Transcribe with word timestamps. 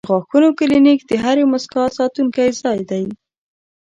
د 0.01 0.03
غاښونو 0.09 0.49
کلینک 0.59 0.99
د 1.05 1.11
هرې 1.23 1.43
موسکا 1.51 1.83
ساتونکی 1.97 2.47
ځای 2.61 2.79
دی. 2.89 3.03